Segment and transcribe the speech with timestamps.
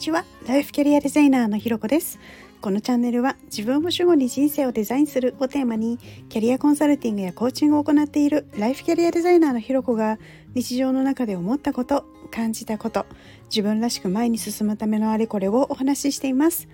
[0.00, 0.24] ちは。
[0.48, 2.18] ライフキャリアデザイナーのひろこです。
[2.62, 5.98] このチャンネルは自分を主語に人生をデザインするをテーマに
[6.30, 10.18] キャリアコンサルティングやコーチングを行っているライフキャリアデザイナーのひろこが
[10.54, 13.04] 日常の中で思ったこと感じたこと
[13.50, 16.66] 自分らしく前に進むためのあれこれをお話ししています。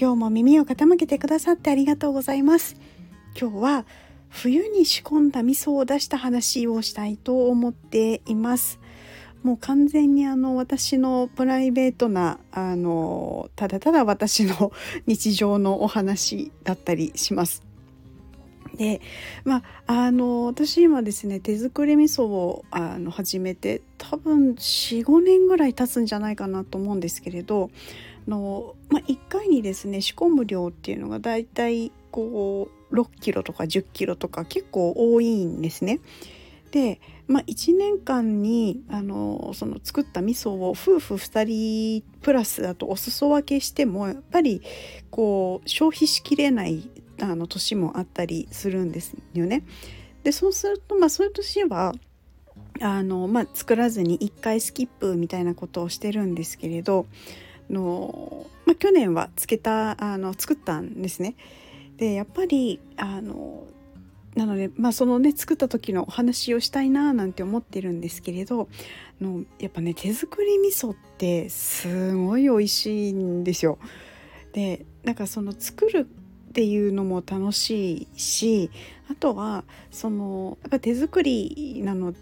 [0.00, 2.76] 今日も耳を傾けてくださってありがとうございます。
[3.36, 3.86] 今日は
[4.28, 8.78] 冬に仕込んだ味噌を出した話をしたいと思っています。
[9.48, 14.72] もう完全にあの私のプライベートなあのただただ私の
[15.06, 17.62] 日常のお話だったりします。
[18.76, 19.00] で
[19.46, 27.70] まああの私今ですね手作り味噌をあの始めて多分45年ぐらい経つんじゃないかなと思うんですけれど
[28.28, 36.00] の、まあ、1回にですね仕込む量っていうのがだいたいこう6キロとか10キロとか結構多いんですね。
[36.70, 41.44] で、まあ、1年間にあのその作った味噌を夫婦2
[42.02, 44.62] 人プラスあとお裾分けしてもやっぱり
[45.10, 46.88] こう消費しきれない
[47.20, 49.64] あの年もあったりするんですよね。
[50.24, 51.94] でそうすると、まあ、そういう年は
[52.80, 57.06] あの、まあ、作らずに1回スキップみたいなことをしてるんですけれど
[57.70, 61.34] の、まあ、去年はつけたあの作ったんですね。
[61.96, 63.64] でやっぱりあの
[64.38, 68.68] なので、まあ、そのね作った時のお話をしたいななんて思ってるんですけれど
[69.20, 73.78] のやっぱね手作り味噌ってすごい美味しいんですよ。
[74.52, 76.08] でなんかその作る
[76.50, 78.70] っていうのも楽しいし
[79.10, 82.14] あとはそのやっぱ手作りなの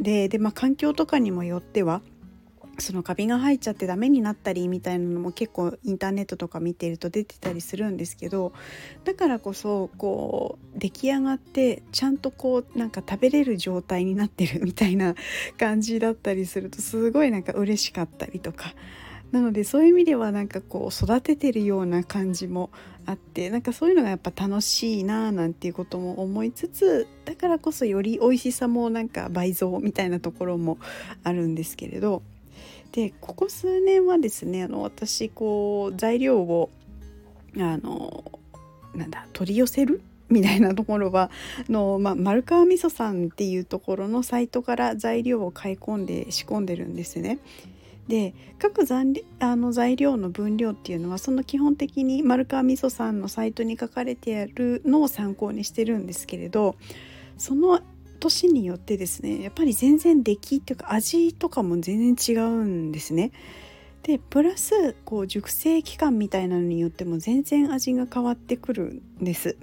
[0.00, 2.02] でで、まあ、環境とかにもよっては
[2.78, 8.52] そのカビが入っちゃってダメになったりみたいなのも結構インターネットとか見てると出てたりするんですけど
[9.04, 15.14] だからこそこう出来上がってちゃんとこうなんか食べれる状態になってるみたいな
[15.58, 18.74] 感じだったりするとすごいなんか嬉しかったりとか。
[19.32, 22.70] なのでそういう意味ではなんかこう育ててるような感じも
[23.04, 30.78] あってなんかそういうのがやっぱ楽しいななんていうことも思いつつだからこそより美味しさもなんか倍増みたいなところも
[31.24, 32.22] あるんですけれど。
[32.92, 36.70] でここ数年はですねあの私こう材料を
[37.56, 38.38] あの
[38.94, 41.30] なんだ取り寄せるみたいなところは
[41.68, 47.38] の、まあ、丸川味噌さんっていうところのサイトから材料を買い込んで仕込んでるんですね。
[48.08, 48.82] で各
[49.38, 56.76] あの材料の分量っていうのはその基本的に丸川味噌さんのサイトに書かれてあるのを参考にしてるんですけれど
[57.38, 57.80] その
[58.20, 63.32] 年によってですねやっぱり全然出来っていうか味とかも全然違うんですね。
[64.02, 69.56] でプラスこう熟成期間みたいなのによっても全然味が変わってくるんです。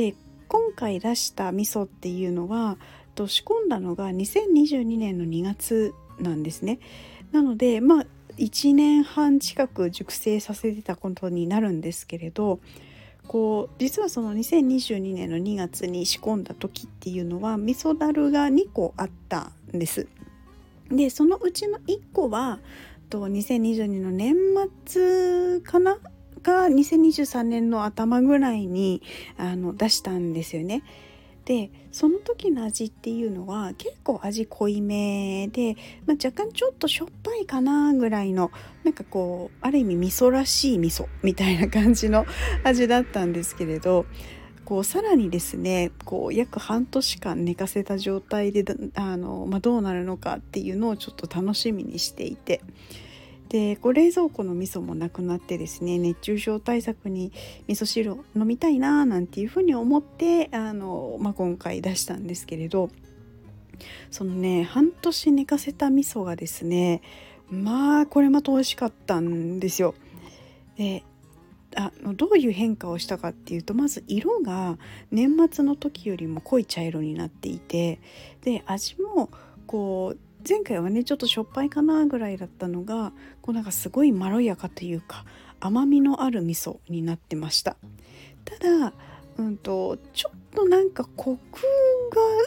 [0.00, 0.14] で
[0.48, 2.78] 今回出した味噌っていうのは
[3.14, 6.78] と仕込んだのが2022年の2月なんですね。
[7.32, 8.06] なのでまあ
[8.38, 12.60] 1年半近く熟成させてたことになるんですけれど
[13.28, 20.06] こう実はその2022年の2月に仕込んだ時っていうのは味噌だるが2個あったんです。
[20.90, 22.58] でそのうちの1個は
[23.10, 24.34] と2022年の年
[24.86, 25.98] 末かな
[26.42, 29.02] が2023年の頭ぐらいに
[29.36, 30.82] あの出したんですよね。
[31.44, 35.74] でその時の味っていうのは結構味濃いめで、
[36.06, 38.52] まあ、若干ちょっとしょっぱいかなぐらいの
[38.84, 42.26] なんかこうある意味味噌らしい味噌みたいな感じの
[42.62, 44.06] 味だったんですけれど
[44.64, 48.64] こうさらにですねこう約半年間寝かせた状態で
[48.94, 52.60] あの、まあ、どうなるのかっていうのをちょっと楽しみにしていて。
[53.50, 57.32] でこう冷蔵庫の味噌もなくなってですね熱中症対策に
[57.66, 62.90] 味噌汁を飲みたいななんていうふうに思ってあの、まあ、今回出したんですけれど
[64.10, 67.02] そのね半年寝かせた味噌がですね
[67.50, 69.94] まあこれまた美味しかったんですよ。
[70.76, 71.02] で
[71.74, 74.78] あのどういう変化をしたかっていうとまず色が
[75.10, 78.00] 年末の時よりも濃い茶色になっていて
[78.42, 79.30] で味も
[79.66, 85.24] こう前回はねちょっとしょっぱいかなぐらいだったのがこうなんかすごいまろやかというか
[85.60, 87.76] 甘みのある味噌になってました。
[88.44, 88.92] ただ
[89.38, 91.60] うんとちょっとなんかコク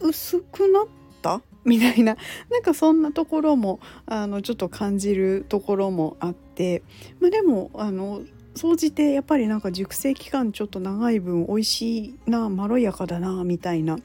[0.00, 0.86] が薄くなっ
[1.22, 1.40] た？
[1.64, 2.16] みたいな。
[2.50, 6.82] なんかそんなところもあのちょっと感じるところもあって。
[7.20, 8.22] まあでもあの
[8.54, 13.98] 総じてやっぱりなんか熟成期間ちょっと長い分美味しいなまろやかだなみたいな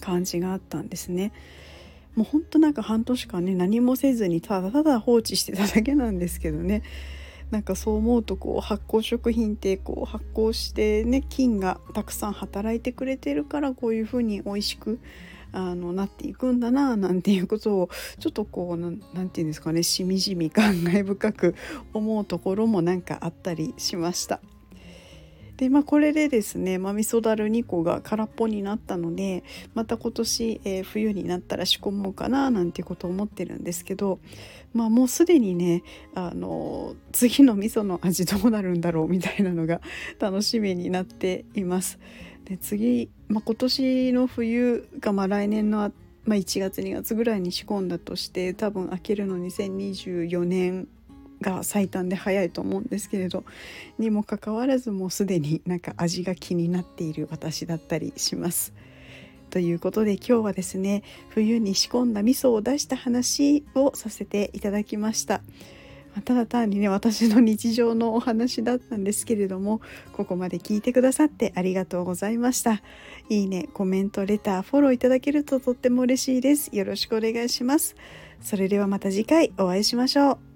[0.00, 1.32] 感じがあったんですね。
[2.14, 6.82] もうほんとなんか半年間ね何もせずにただただ放置してただけなんですけどね
[7.50, 14.98] なんかそう思うとこう発酵食品ってこう発酵してね菌がたくさん働いてくれてるからこういう風に美味しく
[15.52, 21.54] あのなっていくんだななんていうことをちょっとこう何て言うんですかねしみじみ感慨深く
[21.92, 24.40] 思うところもなんかあったりしました。
[25.56, 34.18] でまあこれでですね、まあ、味噌だる2個が空っぽになったのでまた今年、えー、冬になったら仕込もうかななんていうことを思ってるんですけど、
[34.72, 35.84] まあ、もうすでにね
[36.14, 39.80] あの次の味噌の味どうなるんだろうみたいなのが
[40.18, 41.98] 楽しみになっています。
[42.44, 45.92] で次、まあ、今年の冬がまあ来年の
[46.26, 50.88] まあ、1月2月ぐらいに仕込んだとして多分開けるの2024年
[51.44, 53.44] が最短で早いと思うんですけれど
[53.98, 58.72] にもかかわらずもうすでになんか味が気になっている私だったりします。
[59.50, 65.42] ということで今日はですね冬に仕込んだ味噌を出した話をさせていただきました。
[66.24, 69.80] ただ単にね私の日常のお話だったんですけれども
[70.12, 72.82] ここまで聞いてくださってありがとうございました
[73.28, 77.96] いいねコメントレターフォローいただけるととっても嬉しいですよろしくお願いします
[78.40, 80.53] それではまた次回お会いしましょう